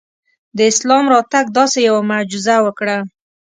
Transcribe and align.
د 0.57 0.59
اسلام 0.71 1.05
راتګ 1.13 1.45
داسې 1.57 1.79
یوه 1.87 2.01
معجزه 2.09 2.55
وکړه. 2.65 2.97